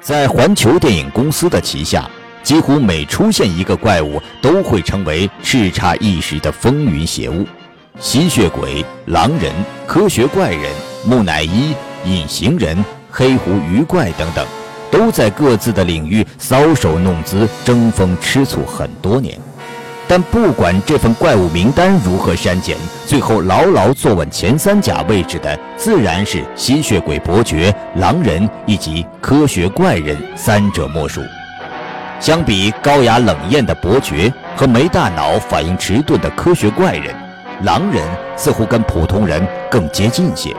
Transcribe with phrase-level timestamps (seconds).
[0.00, 2.08] 在环球电影公司的旗下，
[2.42, 7.46] 几乎每出现一个怪物，都会成为叱咤一时的风云邪物。
[7.98, 9.52] 吸血鬼、狼人、
[9.86, 10.72] 科学怪人、
[11.04, 11.74] 木乃伊、
[12.06, 14.46] 隐形人、黑狐鱼怪等等，
[14.90, 19.38] 都在各自的领域搔首弄姿、争风吃醋很多年。
[20.10, 22.76] 但不管这份怪物名单如何删减，
[23.06, 31.20] 最后牢牢坐稳前三甲位置的，自然是吸血鬼伯爵、狼人以及科学怪人三者莫属。
[32.18, 37.14] 相比高雅冷艳的伯爵和没大脑、反应迟钝的科学怪人，
[37.62, 38.04] 狼人
[38.36, 40.52] 似乎跟普通人更接近些，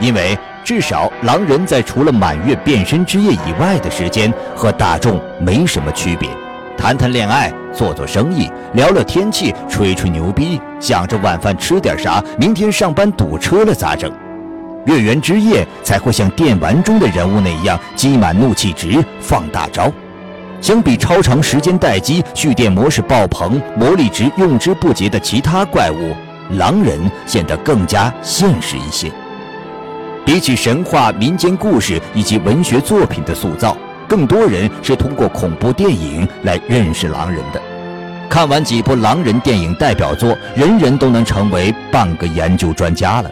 [0.00, 6.28] 因为至少狼人在除了满月变身之夜以外的时间，和大众没什么区别。
[6.76, 14.12] 谈谈恋爱，做做生意，聊聊天气，吹吹牛逼，想着晚饭吃点啥，明天上班堵车了咋整？
[14.86, 19.92] 月圆之夜才会像电玩中的人物那样积满怒气值，放大招。
[20.60, 26.14] 相比超长时间待机、蓄电模式爆棚、魔力值用之不竭的其他怪物，
[26.56, 29.10] 狼人显得更加现实一些。
[30.24, 33.76] 比起神话、民间故事以及文学作品的塑造。
[34.06, 37.62] 更多人是通过恐怖电影来认识狼人的。
[38.30, 43.30] 看完几部狼人电影代表作，人人都能成为半个研究专家了。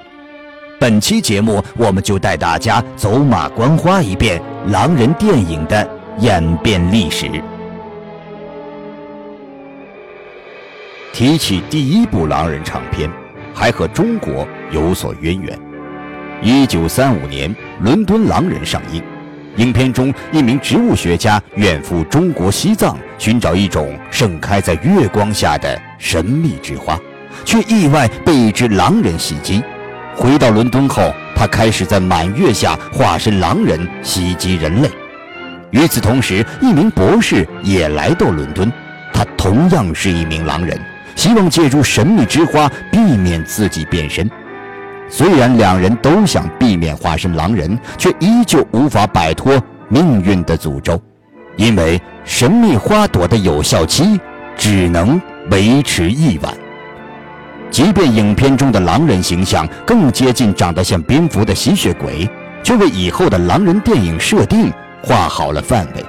[0.76, 7.30] 本期节目，我们就带大家走马观花一遍狼人电影的演变历史。
[11.12, 13.08] 提起第一部狼人唱片，
[13.54, 15.56] 还和中国有所渊源。
[16.42, 19.00] 一九三五年，伦敦狼人上映。
[19.58, 26.96] 影片中，一名植物学家远赴中国西藏，寻找一种盛开在月光下的神秘之花，
[27.44, 29.60] 却意外被一只狼人袭击。
[30.14, 34.88] 回到伦敦后，他开始在满月下化身狼人袭击人类。
[35.72, 38.72] 与此同时，一名博士也来到伦敦，
[39.12, 40.80] 他同样是一名狼人，
[41.16, 44.30] 希望借助神秘之花避免自己变身。
[45.08, 51.00] 虽然两人都想避免化身狼人，却依旧无法摆脱命运的诅咒，
[51.56, 54.20] 因为神秘花朵的有效期
[54.56, 55.20] 只能
[55.50, 56.52] 维持一晚。
[57.70, 62.28] 即便影片中的狼人形象更接近长得像蝙蝠的吸血鬼，
[62.62, 64.70] 却为以后的狼人电影设定
[65.02, 66.04] 画好了范围。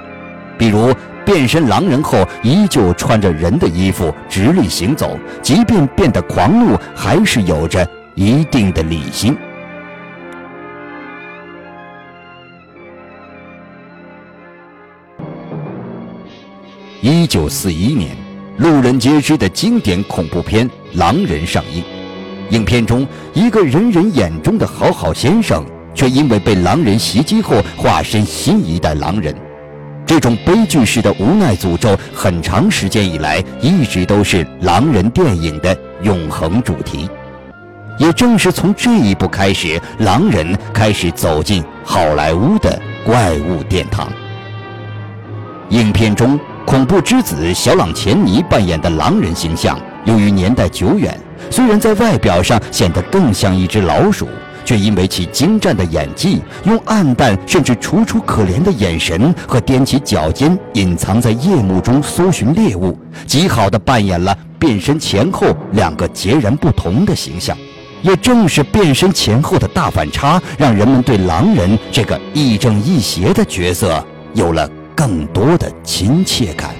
[0.58, 0.94] 比如，
[1.24, 7.86] 变身狼人后依旧穿着人的衣服直立行走，即便变得狂怒，还是有着。
[8.20, 9.34] 一定的理性。
[17.00, 18.14] 一九四一年，
[18.58, 21.82] 路人皆知的经典恐怖片《狼人》上映。
[22.50, 25.64] 影片中，一个人人眼中的好好先生，
[25.94, 29.34] 却因为被狼人袭击后化身新一代狼人。
[30.04, 37.08] 这种悲剧式的无奈诅咒，很长时间以来一直都是狼人电影的永恒主题。
[37.98, 44.10] 也正是从这一步开始，狼人开始走进好莱坞的怪物殿堂。
[45.70, 51.16] 影片中，恐怖之子小朗·钱尼扮演的狼人形象，由于年代久远，
[51.50, 54.26] 虽然在外表上显得更像一只老鼠，
[54.64, 67.56] 却因为其精湛的演技，用暗淡甚至楚楚可怜的眼神和踮起脚尖隐藏在夜幕中搜寻猎物，极好的扮演了变身前后两个截然不同的形象。
[68.02, 76.70] 也正是变身前后的大反差，让人们对狼人这个亦正亦邪的角色有了更多的亲切感。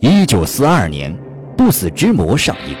[0.00, 1.12] 一九四二年，
[1.56, 2.76] 《不死之魔》上映，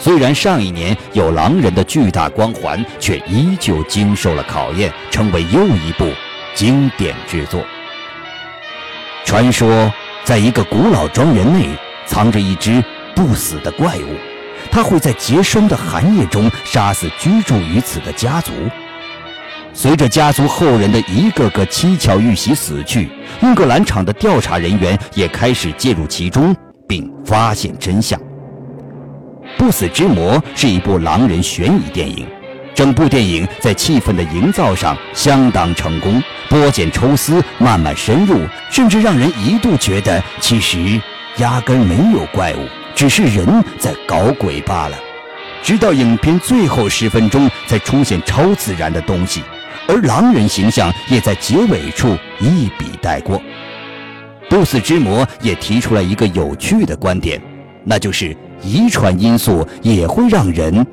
[0.00, 6.10] 虽然上一年有狼人的巨大光环，却依旧经受了考验，成为又一部
[6.54, 7.60] 经典之作。
[9.24, 9.92] 传说，
[10.24, 11.68] 在一个古老庄园内，
[12.04, 12.82] 藏着一只。
[13.16, 14.14] 不死的怪物，
[14.70, 18.52] 它会在结霜的寒夜中杀死居住于此的家族。
[19.72, 23.08] 随着家族后人的一个个蹊跷遇袭死去，
[23.40, 26.54] 英格兰场的调查人员也开始介入其中，
[26.86, 28.20] 并发现真相。
[29.56, 32.26] 《不死之魔》是一部狼人悬疑电影，
[32.74, 41.00] 整部电影在气氛的营造上相当成功，剥茧抽丝，慢慢深入，甚至让人一度觉得其实
[41.38, 42.66] 压根没有怪物。
[42.96, 43.46] 只是人
[43.78, 44.96] 在搞鬼罢了，
[45.62, 49.42] 直到影片最后十分钟才出现超自然的东西，
[49.86, 53.40] 而狼人形象也在结尾处一笔带过。
[54.48, 57.38] 不死之魔也提出了一个有趣的观点，
[57.84, 60.86] 那就是遗传因素也会让人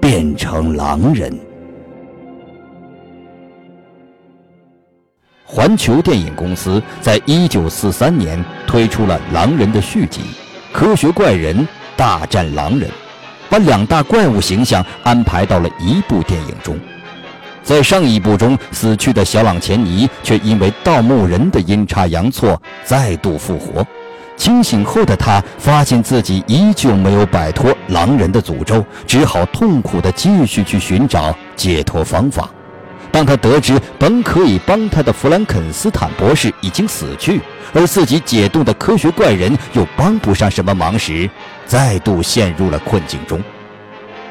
[0.00, 1.36] 变成狼人。
[5.44, 10.20] 环球电影公司在1943年推出了《狼人》的续集
[10.72, 12.88] 《科学怪人大战狼人》，
[13.48, 16.78] 把两大怪物形象安排到了一部电影中。
[17.62, 23.86] 在上一部中死去的小朗钱尼，却因为盗墓人的阴差阳错再度复活。
[24.36, 32.48] 清醒后的他发现自己依旧没有摆脱狼人的诅咒，只好痛苦地继续去寻找解脱方法。
[33.12, 37.40] 当他得知本可以帮他的弗兰肯斯坦博士已经死去，
[37.72, 41.28] 而自己解冻的科学怪人又帮不上什么忙时，
[41.66, 43.40] 再度陷入了困境中。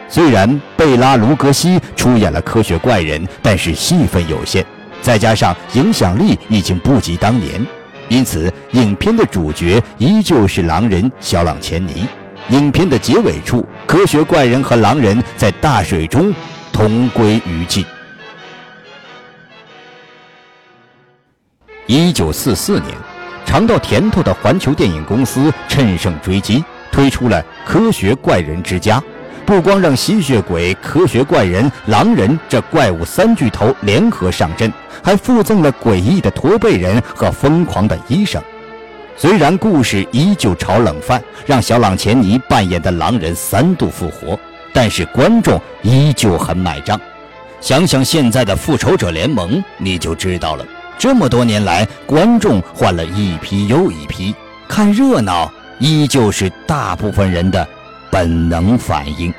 [0.07, 4.65] 虽然贝拉·卢格西出演了科学怪人，但是戏份有限，
[5.01, 7.65] 再加上影响力已经不及当年，
[8.07, 12.07] 因此影片的主角依旧是狼人小朗钱尼。
[12.49, 16.33] 影片的结尾处，科学怪人和狼人在大水中
[16.73, 17.85] 同归于尽。
[21.91, 22.95] 一九四四年，
[23.47, 28.99] 尝到甜头的环球电影公司趁胜追击，推出了《科学怪人之家》。
[29.43, 34.71] 不光让吸血鬼、科学怪人、狼人这怪物三巨头联合上阵，
[35.03, 38.39] 还附赠了诡异的驼背人和疯狂的医生。
[39.17, 44.39] 虽然故事依旧炒冷饭，让小朗钱尼扮演的狼人三度复活，
[44.71, 47.01] 但是观众依旧很买账。
[47.59, 50.63] 想想现在的复仇者联盟，你就知道了。
[50.99, 54.35] 这么多年来，观众换了一批又一批，
[54.67, 55.49] 看热闹
[55.79, 57.65] 依旧是大部分人的。
[58.11, 59.33] 本能反应，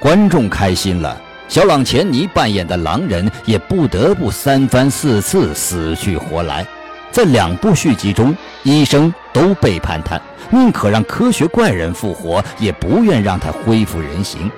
[0.00, 6.66] 观众开心了，小朗钱尼扮演的狼人也不得不三番四次死去活来。
[7.10, 10.18] 在两部续集中，医生都背叛他，
[10.50, 14.50] 宁可让科学怪人复活，也不愿让他恢复人形。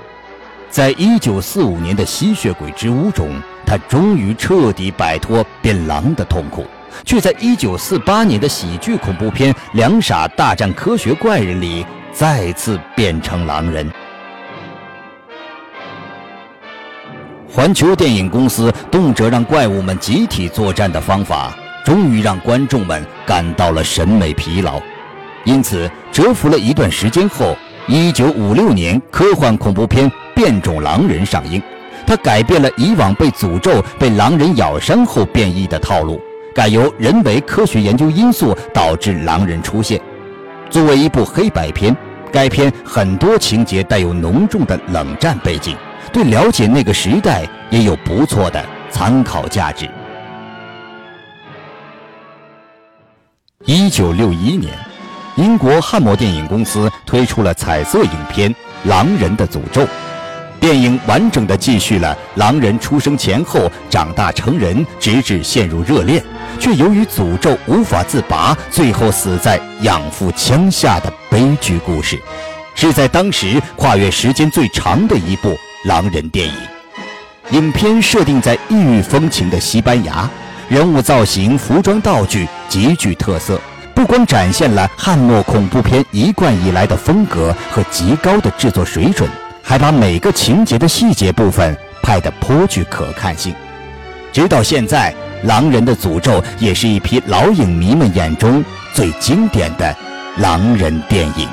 [0.75, 6.67] 在一九四五年的吸血鬼之屋中，他终于彻底摆脱变狼的痛苦。
[7.05, 13.89] 却在1948年的喜剧恐怖片《两傻大战科学怪人》里再次变成狼人。
[17.49, 24.83] 环球电影公司动辄让怪物们集体作战的方法，终于让观众们感到了审美疲劳。
[25.45, 27.57] 因此，蛰伏了一段时间后
[27.87, 31.63] ，1956年科幻恐怖片《变种狼人》上映，
[32.07, 36.21] 它改变了以往被诅咒被狼人咬伤后变异的套路。
[36.55, 40.01] 改由人为科学研究因素导致狼人出现。
[40.71, 41.97] 作为一部黑白片，
[42.31, 45.77] 该片很多情节带有浓重的冷战背景，
[46.13, 49.89] 对了解那个时代也有不错的参考价值。
[53.65, 54.73] 一九六一年，
[55.37, 58.53] 英国汉默电影公司推出了彩色影片
[58.85, 59.83] 《狼人的诅咒》。
[60.65, 66.25] 电影完整的记叙了狼人出生前后、长大成人，直至陷入热恋，
[66.59, 72.19] 却由于诅咒无法自拔，最后死在养父枪下的悲剧故事，
[72.75, 76.55] 是在当时跨越时间最长的一部狼人电影。
[77.51, 80.27] 影片设定在异域风情的西班牙，
[80.71, 83.61] 人物造型、服装道具极具特色，
[83.95, 89.29] 不光展现了汉默恐怖片一贯以来的风格和极高的制作水准。
[89.67, 93.55] 还把每个情节的细节部分拍得颇具可看性，
[94.31, 95.13] 直到现在，
[95.47, 99.97] 《狼人的诅咒》也是一批老影迷们眼中最经典的
[100.37, 101.49] 狼人电影。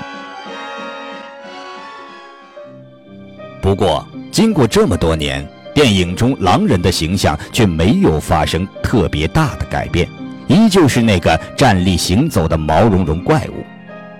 [3.62, 10.06] 不过，经过这么多年，电影中狼人的形象却没有发生特别大的改变，
[10.48, 13.64] 依旧是那个站立行走的毛茸茸怪物。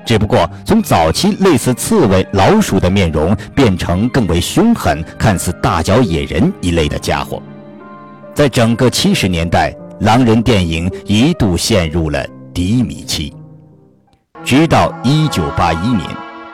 [0.06, 7.42] 只不过，从早期类似刺猬、老鼠的面容，变成更为凶狠、看似大脚野人一类的家伙。
[8.34, 13.34] 在整个七十年代，狼人电影一度陷入了低迷期。
[14.44, 16.00] 直到一九八一年，《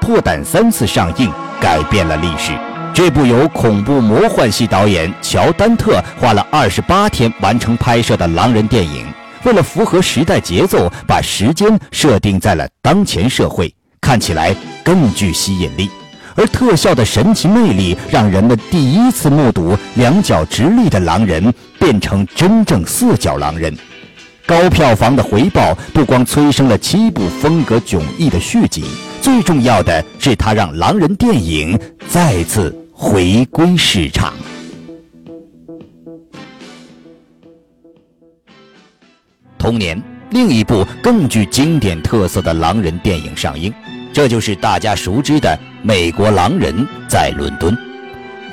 [0.01, 2.51] 破胆》三次上映，改变了历史。
[2.94, 9.06] 这部由恐怖魔幻系导演乔丹特花了二十八天完成拍摄的狼人电影。
[9.44, 15.89] 为了符合时代节奏，把时间设定在了当前社会，看起来更具吸引力。
[16.36, 23.75] 而特效的神奇魅力，让人们第一次目睹两脚直立的狼人变成真正四脚狼人。
[24.46, 28.86] 高票房的回报，不光催生了七部风格迥异的续集，
[29.22, 31.77] 最重要的是它让狼人电影
[32.08, 34.34] 再次回归市场。
[39.58, 43.74] 同年，另一部更具经典特色的狼人电影上映，
[44.14, 45.50] 这就是大家熟知的
[45.82, 47.74] 《美国狼人在伦敦》。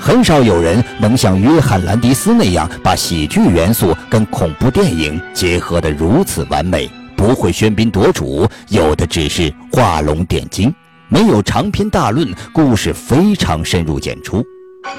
[0.01, 10.75] 很少有人能像约翰·兰迪斯那样把喜剧元素跟恐怖电影结合得如此完美，不会喧宾夺主，有的只是画龙点睛，
[11.09, 14.45] 没有长篇大论，故事非常深入简出。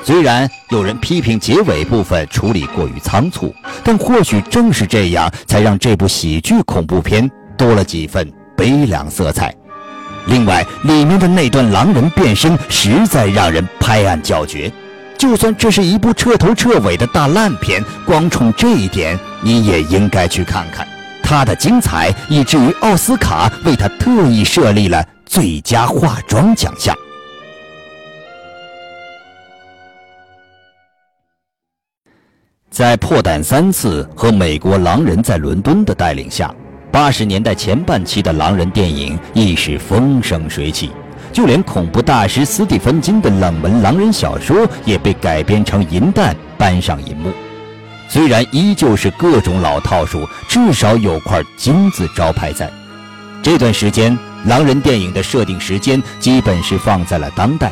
[0.03, 9.53] 虽然有人批评结尾部分处理过于仓促，但或许正是这样，才让这部喜剧恐怖片多了几分悲凉色彩。
[10.27, 14.71] 另外，里面的那段狼人变身实在让人拍案叫绝。
[15.17, 20.87] 就算这是一部彻头彻尾的大烂片，光冲这一点，你也应该去看看。
[21.23, 26.95] 它的精彩，以至于奥斯卡为他特意设立了最佳化妆奖项。
[32.75, 36.53] 在破胆三次和美国狼人在伦敦的带领下，
[36.91, 40.91] 八十年代前半期的狼人电影一时风生水起，
[41.31, 47.31] 就连恐怖大师斯蒂芬金的冷门狼人小说也被改编成银弹搬上银幕。
[48.09, 52.69] 虽然依旧是各种老套数，至少有块金字招牌在。
[53.41, 57.71] 这段时间，狼人电影的设定时间基本是放在了当代。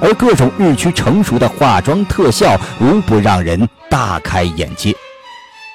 [0.00, 4.94] 而各种日趋成熟的化妆特效，无不让人大开眼界。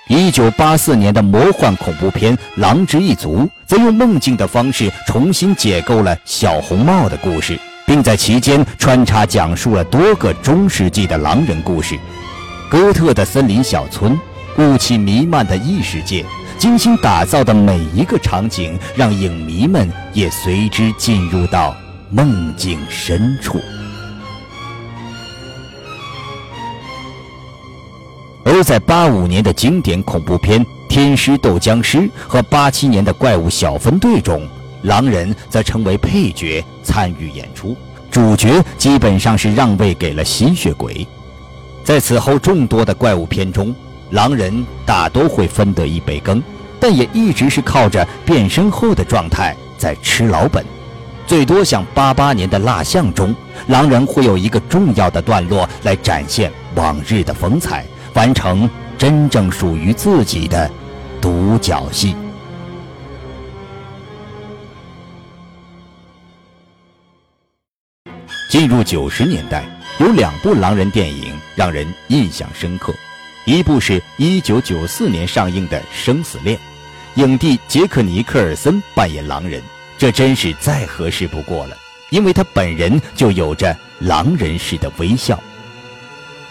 [0.08, 11.96] 一九八四年的魔幻恐怖片《狼之一族》则用梦境的方式重新解构了小红帽的故事，并在其间穿插讲述了多个中世纪的狼人故事。
[12.72, 14.20] 哥特的森林小村，
[14.58, 16.26] 雾气弥漫的异世界，
[16.58, 21.76] 精心打造的每一个场景，让影迷们也随之进入到
[22.10, 23.62] 梦境深处。
[28.44, 34.48] 而在八五年的经典恐怖片《天师斗僵尸》和八七年的怪物小分队中，
[34.84, 37.76] 狼人则成为配角参与演出，
[38.10, 41.06] 主角基本上是让位给了吸血鬼。
[41.84, 43.76] 在此后众多的怪物片中，
[44.12, 46.42] 狼人大都会分得一杯羹，
[46.80, 50.66] 但也一直是靠着变身后的状态在吃老本。
[51.28, 53.36] 最多像八八年的蜡像中，
[53.68, 57.86] 狼人会有一个重要的段落来展现往日的风采。
[58.14, 60.70] 完成真正属于自己的
[61.22, 62.16] 独角戏。
[68.50, 69.64] 进入九十年代，
[70.00, 72.92] 有两部狼人电影让人印象深刻，
[73.46, 76.58] 一部是一九九四年上映的《生死恋》，
[77.22, 79.62] 影帝杰克尼克尔森扮演狼人，
[80.00, 81.78] 这真是再合适不过了，
[82.10, 85.40] 因为他本人就有着狼人式的微笑。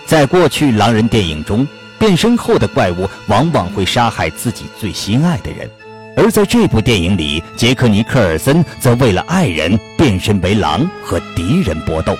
[0.08, 5.68] 在过去狼人电影中，变身后的怪物往往会杀害自己最心爱的人，
[6.16, 12.16] 而在这部电影里，杰克尼克尔森则为了爱人变身为狼和敌人搏斗。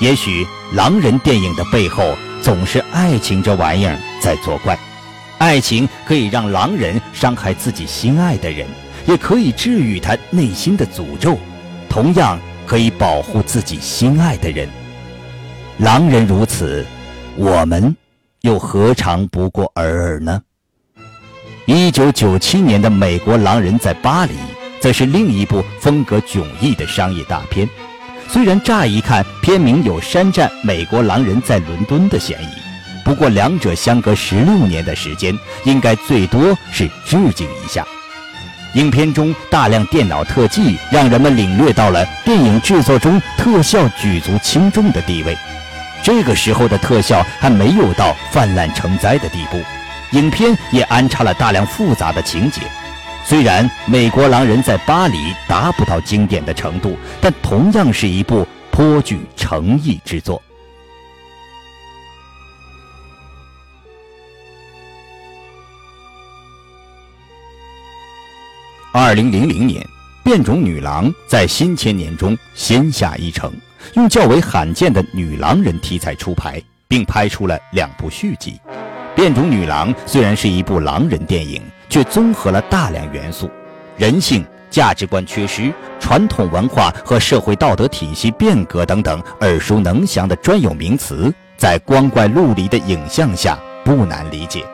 [0.00, 4.78] 也许狼人电影的背后总是爱情这玩意儿在作怪，
[5.36, 8.66] 爱情可以让狼人伤害自己心爱的人，
[9.06, 11.38] 也可以治愈他内心的诅咒，
[11.90, 14.66] 同样可以保护自己心爱的人。
[15.80, 16.84] 狼人如此，
[17.36, 17.96] 我们
[18.42, 20.42] 又何尝不过尔尔呢？
[21.64, 24.32] 一九九七年的《美国狼人在巴黎》
[24.78, 27.66] 则是另一部风格迥异的商业大片。
[28.28, 32.48] 虽然乍一看片名有山寨《美国狼人在伦敦》的嫌疑，
[33.02, 35.34] 不过两者相隔十六年的时间，
[35.64, 37.86] 应该最多是致敬一下。
[38.74, 45.34] 影片中大量电脑特技，让人们领略到了电影制作中特效举足轻重的地位。
[46.12, 49.62] 这个时候的特效还没有到泛滥成灾的地步，
[50.10, 52.62] 影片也安插了大量复杂的情节。
[53.24, 60.42] 虽然《美国狼人在巴黎》达不到经典的程度，但同样是一部颇具诚意之作。
[68.92, 69.80] 二零零零年，
[70.22, 73.52] 《变种女郎》在新千年中先下一城。
[73.94, 78.60] 用较为罕见的女狼人题材出牌，并拍出了两部续集。
[79.16, 83.50] 《变种女郎》虽然是一部狼人电影，却综合了大量元素：
[83.96, 94.64] 人性、价值观缺失、传统文化和社会道德体系变革等等耳熟能详的专有名词，在光怪陆离的影像下不难理解。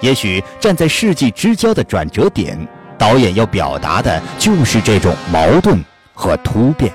[0.00, 2.58] 也许站在世纪之交的转折点，
[3.00, 6.92] 导演要表达的就是这种矛盾和突变。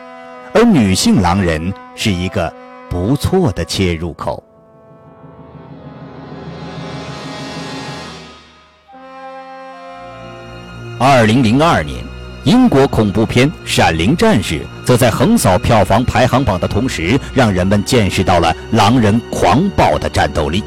[0.54, 2.54] 而女性狼人是一个
[2.88, 4.42] 不错的切入口。
[11.00, 12.06] 二零零二年，
[12.44, 20.64] 英国恐怖片《闪灵战士》则在横扫票房排行榜的同时，让人们见识到了狼人狂暴的战斗力。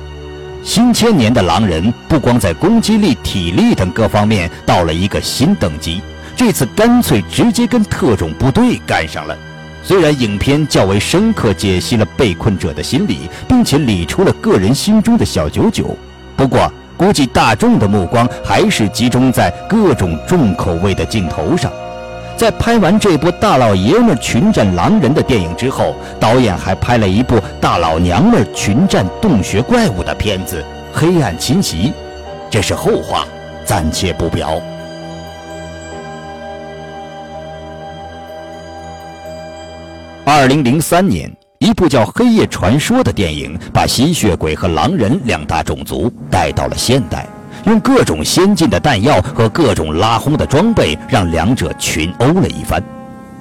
[0.63, 6.03] 新千年的狼人不光在攻击力、体力等各方面到了一个新等级，
[6.37, 9.37] 这次干脆直接跟特种部队干上了。
[9.83, 15.97] 虽然影片较为深刻解析了被困者的心理，并且理出了个人心中的小九九，
[16.37, 21.73] 不过估计大众的目光还是集中在各种重口味的镜头上。
[22.39, 30.63] 在拍完这部大老爷们群战狼人的电影之后，导演还拍了一部大老娘们群战洞穴怪物的片子
[30.97, 31.89] 《黑暗侵袭》，
[32.49, 33.27] 这是后话，
[33.65, 34.63] 暂且不表。
[40.25, 41.29] 二零零三年，
[41.59, 47.27] 一部叫《黑夜传说》的电影，把吸血鬼和狼人两大种族带到了现代。
[47.69, 52.83] 用各种先进的弹药和各种拉轰的装备，让两者群殴了一番。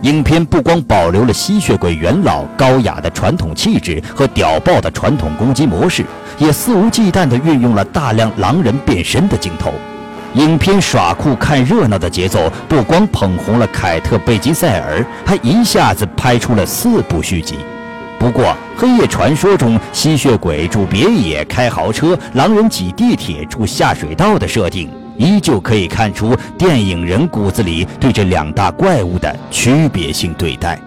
[0.02, 6.06] 影片不光保留了吸血鬼元老高雅的传统气质和屌爆的传统攻击模式，
[6.38, 9.72] 也肆无忌惮地运用了大量狼人变身的镜头。
[10.34, 17.56] 影片耍酷看热闹的节奏，不光捧红了凯特·贝吉塞尔，还一下子拍出了四部续集。
[18.20, 18.46] 不过，
[18.76, 30.80] 《黑夜传说》中吸血鬼住别野开豪车，狼人挤地铁住下水道的设定，依旧可以看出电影人骨子里对这两大怪物的区别性对待。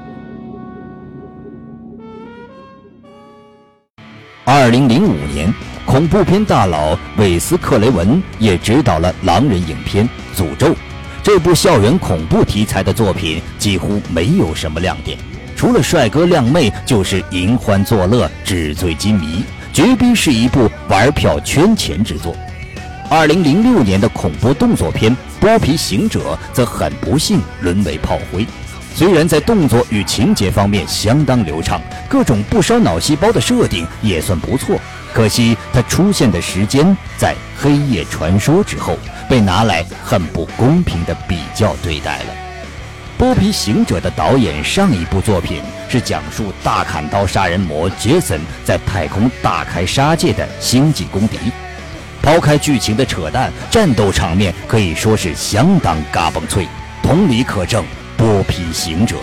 [4.45, 5.55] 二零零五年，
[5.87, 10.09] 恐怖片大佬韦斯·克雷文也执导了狼人影片
[10.39, 10.67] 《诅咒》，
[11.23, 15.17] 这部校园恐怖题材的作品几乎没有什么亮点。
[15.61, 22.35] 除了帅哥靓妹，就是淫欢作乐、纸醉金迷，绝逼是一部玩票圈钱之作。
[23.11, 25.15] 二零零六年的恐怖动作片
[25.45, 28.47] 《剥皮行者》则很不幸沦为炮灰。
[28.95, 34.81] 虽然在动作与情节方面相当流畅，各种不烧脑细胞的设定也算不错，
[35.13, 38.97] 可惜它出现的时间在《黑夜传说》之后，
[39.29, 42.25] 被拿来很不公平的比较对待了。
[43.21, 51.37] 《剥皮行者》的导演上一部作品是讲述大砍刀杀人魔杰森在太空大开杀戒的星际公敌。
[52.23, 56.67] 抛开剧情的扯淡，战斗场面可以说是相当嘎嘣脆，
[57.03, 57.85] 同理可证。
[58.23, 59.17] 《剥皮行者》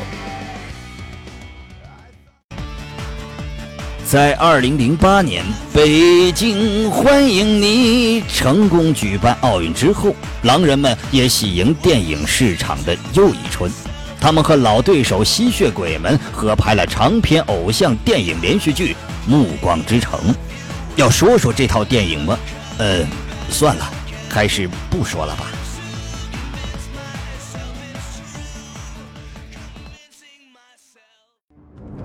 [4.10, 5.44] 在二零零八年
[5.74, 13.70] 北京欢迎你成功举办奥运之后，狼人们也喜迎电影市场的又一春。
[14.18, 18.94] 他们和老对手吸血鬼们合拍了长篇偶像电影连续剧
[19.30, 20.18] 《暮光之城》。
[20.96, 22.40] 要说说这套电影吗？
[22.78, 23.06] 呃，
[23.50, 23.92] 算了，
[24.30, 25.48] 还是不说了吧。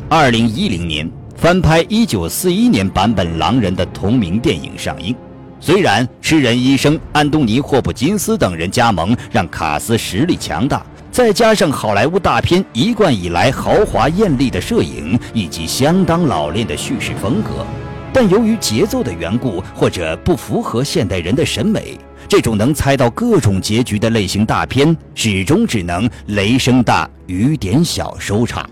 [0.09, 1.09] 二零一零年
[1.43, 5.13] 翻拍一九四一年版本《狼人》的同名电影上映，
[5.59, 10.87] 虽然吃人医生安东尼·霍普金斯等人加盟，让卡斯实力强大。
[11.11, 17.67] 再加上好莱坞大片一贯以来豪华艳丽的摄影以及相当老练的叙事风格，
[18.13, 28.65] 但由于节奏的缘故，或者不符合现代人的审美，这种能猜到各种结局的类型大片，始终只能雷声大雨点小收场。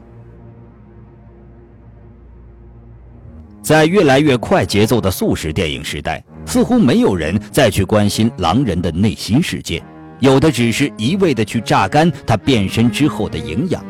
[3.62, 9.83] 在越来越快节奏的速食电影时代，似乎没有人再去关心狼人的内心世界。
[10.18, 13.85] 有的只是一味的去榨干他变身之后的营养，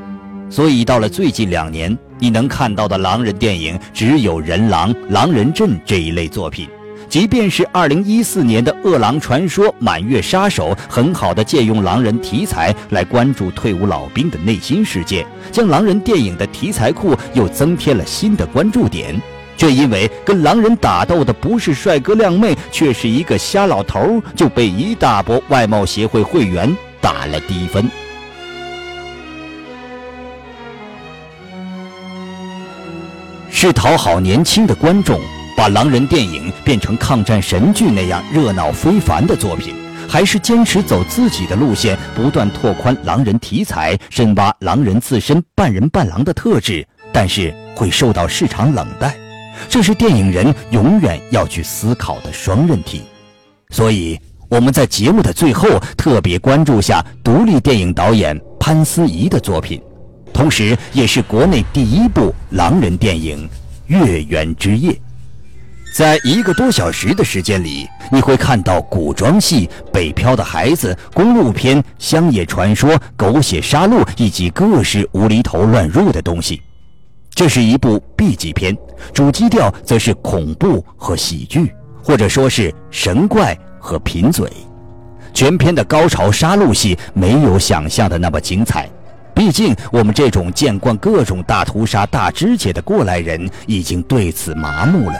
[0.48, 6.68] 所以到了最近两年，你能看到的狼人电影只有《人狼》《狼人镇》这一类作品。
[7.08, 19.20] 即便是2014年的《饿狼传说：满月杀手》，很好的借用狼人题材来关注退伍老兵的内心世界，将狼人电影的题材库又增添了新的关注点。
[19.60, 27.86] 却因为跟狼人打斗的不是帅哥靓妹，却是一个瞎老头，就被一大波外貌协会会员打了低分。
[33.50, 35.20] 是讨好年轻的观众，
[35.54, 39.74] 把狼人电影变成抗战神剧那样热闹非凡的作品，
[40.08, 49.14] 还是坚持走自己的路线，不断拓宽狼人题材，深挖狼人自身半人半狼的特质，但是会受到市场冷淡。
[49.68, 53.02] 这是电影人永远要去思考的双刃题，
[53.70, 54.18] 所以
[54.48, 59.80] 我们在节目的最后特别关注下独立电影导演潘思怡的作品，
[60.32, 63.48] 同时也是国内第一部狼人电影
[63.86, 64.92] 《月圆之夜》。
[65.92, 76.62] 在一个多小时的时间里，你会看到古装戏、北漂的孩子、公路片、乡野传说、狗血杀戮以及各式无厘头乱入的东西。
[77.40, 78.76] 这是一部 B 级片，
[79.14, 81.74] 主基调则是恐怖和喜剧，
[82.04, 84.46] 或者说是神怪和贫嘴。
[85.32, 88.86] 全片的高潮杀戮戏没有想象的那么精彩，
[89.34, 95.16] 毕竟我们这种见惯各种大屠杀、大肢解的过来人已经对此麻木了。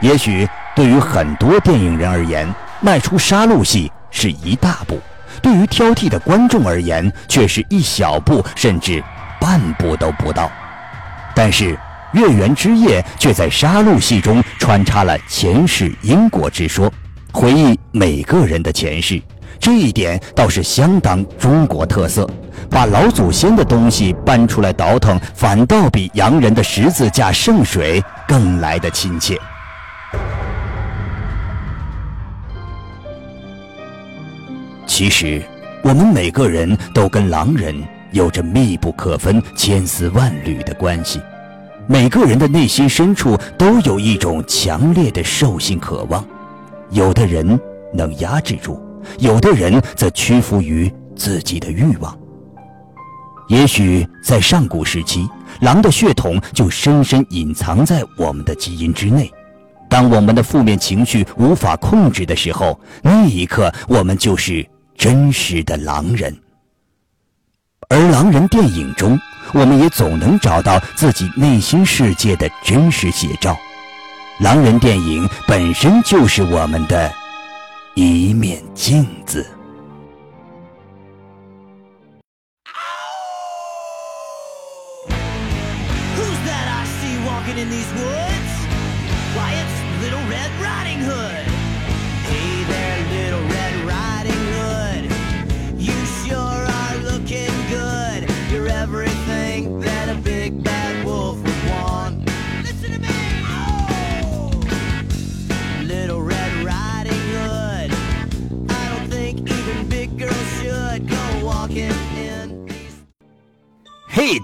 [0.00, 2.48] 也许对于很多电影人而言，
[2.80, 4.96] 迈出杀戮戏是一大步；
[5.42, 9.04] 对于挑剔的观众而言，却是一小步，甚至
[9.38, 10.50] 半步都不到。
[11.34, 11.74] 但是
[12.12, 16.92] 《月圆之夜》却在杀戮戏中穿插了前世因果之说，
[17.32, 19.20] 回忆每个人的前世，
[19.58, 22.28] 这一点倒是相当中国特色。
[22.70, 29.38] 把老祖先的东西搬出来倒腾，反倒比洋人的十字架圣水更来的亲切。
[34.86, 35.42] 其实，
[35.82, 37.74] 我们每个人都跟狼人
[38.12, 41.20] 有着密不可分、千丝万缕的关系。
[41.86, 46.24] 每个人的内心深处都有一种强烈的兽性渴望，
[46.90, 47.58] 有的人
[47.92, 48.80] 能压制住，
[49.18, 52.16] 有的人则屈服于自己的欲望。
[53.48, 55.28] 也许在上古时期，
[55.60, 59.30] 狼的血统就深深隐藏在我们的基因之内。
[59.88, 64.66] 当我们的负面情绪无法控制的时候，那一刻我们就是。
[64.94, 66.36] 真实的狼人，
[67.92, 69.20] 而狼人电影中，
[69.52, 73.54] 我们也总能找到自己内心世界的真实写照。
[74.40, 77.12] 狼人电影本身就是我们的
[77.92, 79.46] 一面镜子。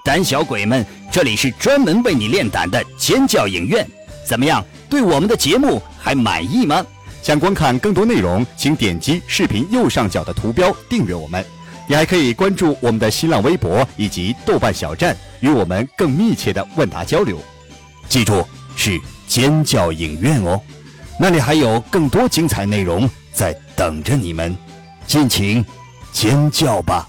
[0.05, 3.87] 胆小鬼们，这里是专门为你练胆的尖叫影院，
[4.27, 4.65] 怎么样？
[4.89, 6.85] 对我们的节目还满意吗？
[7.23, 11.45] 想观看更多内容，请点击视频右上角的图标订阅我们。
[11.87, 17.39] 你还可以关注我们的新浪微博以及豆瓣小站，与我们更密切的问答交流。
[18.09, 18.47] 记住，
[18.77, 20.61] 是尖叫影院哦，
[21.19, 24.57] 那里还有更多精彩内容在等着你们，
[25.07, 25.65] 尽情
[26.13, 27.09] 尖叫吧！